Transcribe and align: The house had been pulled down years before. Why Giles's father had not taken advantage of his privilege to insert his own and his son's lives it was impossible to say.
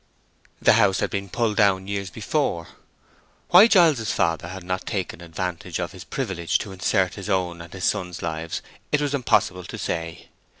The 0.59 0.73
house 0.81 0.99
had 0.99 1.11
been 1.11 1.29
pulled 1.29 1.57
down 1.57 1.85
years 1.87 2.09
before. 2.09 2.69
Why 3.49 3.67
Giles's 3.67 4.11
father 4.11 4.47
had 4.47 4.63
not 4.63 4.87
taken 4.87 5.21
advantage 5.21 5.77
of 5.79 5.91
his 5.91 6.05
privilege 6.05 6.57
to 6.57 6.71
insert 6.71 7.13
his 7.13 7.29
own 7.29 7.61
and 7.61 7.71
his 7.71 7.83
son's 7.83 8.23
lives 8.23 8.63
it 8.91 8.99
was 8.99 9.13
impossible 9.13 9.63
to 9.65 9.77
say. 9.77 10.29